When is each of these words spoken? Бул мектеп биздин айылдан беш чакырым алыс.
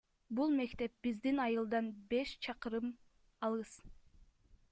Бул 0.37 0.53
мектеп 0.59 0.95
биздин 1.07 1.41
айылдан 1.45 1.91
беш 2.15 2.33
чакырым 2.47 2.91
алыс. 3.51 3.79